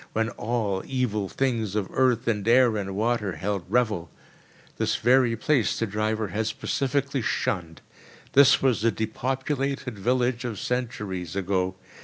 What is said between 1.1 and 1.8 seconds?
things